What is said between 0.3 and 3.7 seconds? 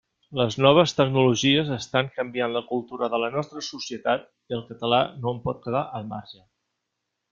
Les noves tecnologies estan canviant la cultura de la nostra